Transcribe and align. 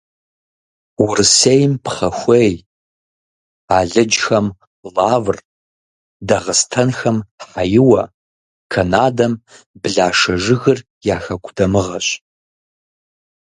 Урысейм 1.03 1.73
пхъэхуей, 1.83 2.53
алыджхэм 3.77 4.47
лавр, 4.95 5.37
дагъыстэнхэм 6.27 7.17
хьэиуэ, 7.47 8.03
канадэм 8.71 9.33
блашэ 9.81 10.33
жыгыр 10.43 10.79
я 11.15 11.17
хэку 11.23 11.51
дамыгъэщ. 11.57 12.07